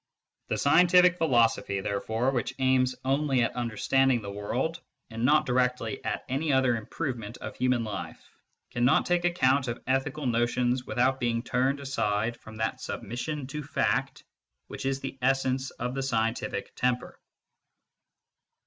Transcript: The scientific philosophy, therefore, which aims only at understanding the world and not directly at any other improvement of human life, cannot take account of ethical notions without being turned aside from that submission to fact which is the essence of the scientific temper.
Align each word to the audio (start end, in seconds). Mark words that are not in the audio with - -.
The 0.47 0.57
scientific 0.57 1.19
philosophy, 1.19 1.79
therefore, 1.79 2.31
which 2.31 2.55
aims 2.57 2.95
only 3.05 3.43
at 3.43 3.55
understanding 3.55 4.23
the 4.23 4.31
world 4.31 4.81
and 5.11 5.23
not 5.25 5.45
directly 5.45 6.03
at 6.03 6.25
any 6.27 6.51
other 6.51 6.75
improvement 6.75 7.37
of 7.37 7.55
human 7.55 7.83
life, 7.83 8.19
cannot 8.71 9.05
take 9.05 9.25
account 9.25 9.67
of 9.67 9.79
ethical 9.85 10.25
notions 10.25 10.85
without 10.87 11.19
being 11.19 11.43
turned 11.43 11.79
aside 11.79 12.35
from 12.35 12.55
that 12.55 12.81
submission 12.81 13.45
to 13.45 13.61
fact 13.61 14.23
which 14.65 14.87
is 14.87 15.01
the 15.01 15.19
essence 15.21 15.69
of 15.69 15.93
the 15.93 16.01
scientific 16.01 16.73
temper. 16.75 17.19